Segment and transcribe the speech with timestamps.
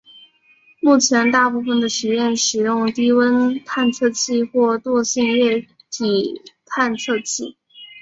[0.79, 7.55] 目前大部分的实验使用低温探测器或惰性液体探测器。